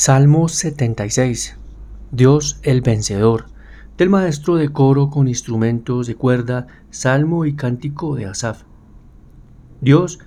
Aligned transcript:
Salmo 0.00 0.48
76. 0.48 1.56
Dios 2.12 2.60
el 2.62 2.82
vencedor. 2.82 3.46
Del 3.96 4.10
maestro 4.10 4.54
de 4.54 4.68
coro 4.68 5.10
con 5.10 5.26
instrumentos 5.26 6.06
de 6.06 6.14
cuerda, 6.14 6.68
salmo 6.90 7.46
y 7.46 7.56
cántico 7.56 8.14
de 8.14 8.26
Asaf. 8.26 8.62
Dios 9.80 10.20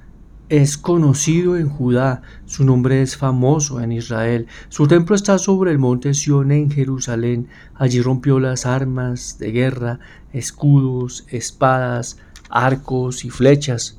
es 0.49 0.77
conocido 0.77 1.55
en 1.55 1.69
Judá, 1.69 2.21
su 2.45 2.65
nombre 2.65 3.01
es 3.01 3.15
famoso 3.15 3.79
en 3.79 3.93
Israel. 3.93 4.47
Su 4.67 4.89
templo 4.89 5.15
está 5.15 5.37
sobre 5.37 5.71
el 5.71 5.79
monte 5.79 6.13
Sión 6.15 6.51
en 6.51 6.69
Jerusalén. 6.69 7.47
Allí 7.73 8.01
rompió 8.01 8.41
las 8.41 8.65
armas 8.65 9.37
de 9.39 9.53
guerra, 9.53 9.99
escudos, 10.33 11.25
espadas, 11.29 12.17
arcos 12.49 13.23
y 13.23 13.29
flechas. 13.29 13.97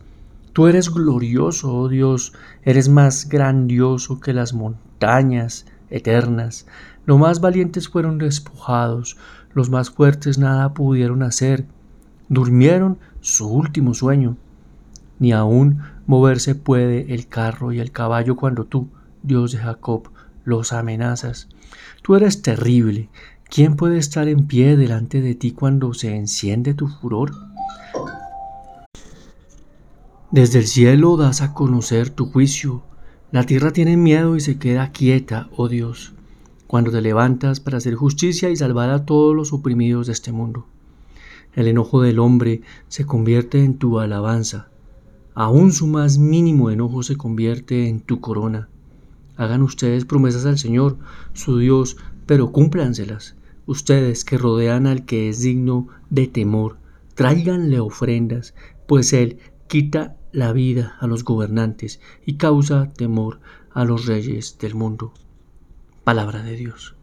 Tú 0.53 0.67
eres 0.67 0.91
glorioso, 0.91 1.75
oh 1.75 1.89
Dios, 1.89 2.35
eres 2.63 2.91
más 2.91 3.27
grandioso 3.27 4.21
que 4.21 4.35
las 4.35 4.53
montañas 4.53 4.92
eternas. 5.91 6.67
Los 7.05 7.19
más 7.19 7.41
valientes 7.41 7.89
fueron 7.89 8.19
despojados, 8.19 9.17
los 9.55 9.71
más 9.71 9.91
fuertes 9.91 10.39
nada 10.39 10.73
pudieron 10.75 11.23
hacer. 11.23 11.67
Durmieron 12.29 12.99
su 13.21 13.49
último 13.49 13.95
sueño. 13.95 14.37
Ni 15.19 15.33
aún 15.33 15.83
moverse 16.07 16.55
puede 16.55 17.15
el 17.15 17.29
carro 17.29 17.73
y 17.73 17.81
el 17.81 17.93
caballo 17.93 18.37
cuando 18.37 18.65
tú, 18.65 18.89
Dios 19.23 19.53
de 19.53 19.59
Jacob, 19.59 20.11
los 20.45 20.73
amenazas. 20.73 21.49
Tú 22.03 22.15
eres 22.17 22.43
terrible. 22.43 23.09
¿Quién 23.49 23.77
puede 23.77 23.99
estar 23.99 24.29
en 24.29 24.47
pie 24.47 24.77
delante 24.77 25.21
de 25.21 25.35
ti 25.35 25.53
cuando 25.53 25.93
se 25.93 26.17
enciende 26.17 26.75
tu 26.75 26.89
furor? 26.89 27.33
Desde 30.31 30.61
el 30.61 30.67
cielo 30.67 31.19
das 31.19 31.43
a 31.43 31.53
conocer 31.53 32.09
tu 32.09 32.25
juicio. 32.25 32.83
La 33.33 33.45
tierra 33.45 33.73
tiene 33.73 33.97
miedo 33.97 34.37
y 34.37 34.41
se 34.41 34.59
queda 34.59 34.93
quieta, 34.93 35.49
oh 35.57 35.67
Dios, 35.67 36.13
cuando 36.67 36.91
te 36.91 37.01
levantas 37.01 37.61
para 37.61 37.79
hacer 37.79 37.95
justicia 37.95 38.51
y 38.51 38.57
salvar 38.57 38.91
a 38.91 39.07
todos 39.07 39.35
los 39.35 39.55
oprimidos 39.55 40.07
de 40.07 40.13
este 40.13 40.33
mundo. 40.33 40.67
El 41.55 41.67
enojo 41.67 42.03
del 42.03 42.19
hombre 42.19 42.61
se 42.89 43.07
convierte 43.07 43.65
en 43.65 43.79
tu 43.79 44.01
alabanza. 44.01 44.69
Aún 45.33 45.73
su 45.73 45.87
más 45.87 46.19
mínimo 46.19 46.69
enojo 46.69 47.03
se 47.03 47.17
convierte 47.17 47.89
en 47.89 48.01
tu 48.01 48.21
corona. 48.21 48.69
Hagan 49.39 49.63
ustedes 49.63 50.05
promesas 50.05 50.45
al 50.45 50.59
Señor, 50.59 50.99
su 51.33 51.57
Dios, 51.57 51.97
pero 52.27 52.53
cúmplanselas. 52.53 53.35
Ustedes 53.65 54.27
que 54.27 54.37
rodean 54.37 54.87
al 54.87 55.07
que 55.07 55.31
es 55.31 55.41
digno 55.41 55.89
de 56.11 56.27
temor, 56.27 56.77
tráiganle 57.15 57.81
ofrendas, 57.81 58.53
pues 58.87 59.15
Él 59.15 59.39
quita 59.69 60.19
la 60.33 60.53
vida 60.53 60.97
a 61.01 61.07
los 61.07 61.25
gobernantes 61.25 62.01
y 62.25 62.35
causa 62.35 62.93
temor 62.93 63.41
a 63.73 63.85
los 63.85 64.07
reyes 64.07 64.59
del 64.59 64.75
mundo. 64.75 65.13
Palabra 66.05 66.43
de 66.43 66.57
Dios. 66.57 66.95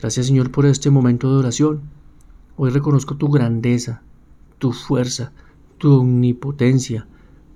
Gracias 0.00 0.26
Señor 0.26 0.50
por 0.50 0.66
este 0.66 0.90
momento 0.90 1.30
de 1.30 1.38
oración. 1.38 1.82
Hoy 2.56 2.70
reconozco 2.70 3.16
tu 3.16 3.28
grandeza, 3.28 4.02
tu 4.58 4.72
fuerza, 4.72 5.32
tu 5.78 6.00
omnipotencia, 6.00 7.06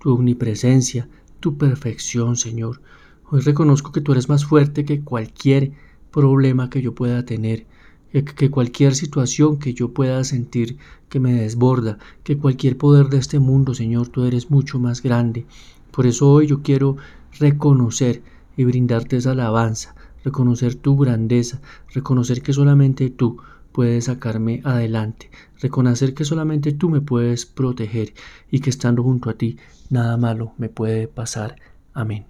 tu 0.00 0.12
omnipresencia, 0.12 1.08
tu 1.40 1.56
perfección, 1.56 2.36
Señor. 2.36 2.82
Hoy 3.30 3.40
reconozco 3.40 3.92
que 3.92 4.00
tú 4.00 4.12
eres 4.12 4.28
más 4.28 4.44
fuerte 4.44 4.84
que 4.84 5.00
cualquier 5.00 5.72
problema 6.10 6.70
que 6.70 6.82
yo 6.82 6.94
pueda 6.94 7.24
tener 7.24 7.66
que 8.12 8.50
cualquier 8.50 8.94
situación 8.94 9.58
que 9.58 9.72
yo 9.72 9.92
pueda 9.92 10.22
sentir 10.24 10.76
que 11.08 11.20
me 11.20 11.32
desborda, 11.32 11.98
que 12.24 12.36
cualquier 12.36 12.76
poder 12.76 13.08
de 13.08 13.18
este 13.18 13.38
mundo, 13.38 13.74
Señor, 13.74 14.08
tú 14.08 14.24
eres 14.24 14.50
mucho 14.50 14.78
más 14.78 15.02
grande. 15.02 15.46
Por 15.90 16.06
eso 16.06 16.30
hoy 16.30 16.46
yo 16.46 16.62
quiero 16.62 16.96
reconocer 17.38 18.22
y 18.56 18.64
brindarte 18.64 19.16
esa 19.16 19.32
alabanza, 19.32 19.94
reconocer 20.24 20.74
tu 20.74 20.96
grandeza, 20.96 21.60
reconocer 21.94 22.42
que 22.42 22.52
solamente 22.52 23.10
tú 23.10 23.38
puedes 23.72 24.04
sacarme 24.04 24.60
adelante, 24.64 25.30
reconocer 25.60 26.14
que 26.14 26.24
solamente 26.24 26.72
tú 26.72 26.90
me 26.90 27.00
puedes 27.00 27.46
proteger 27.46 28.12
y 28.50 28.60
que 28.60 28.70
estando 28.70 29.02
junto 29.02 29.30
a 29.30 29.34
ti 29.34 29.56
nada 29.88 30.16
malo 30.18 30.52
me 30.58 30.68
puede 30.68 31.08
pasar. 31.08 31.56
Amén. 31.94 32.26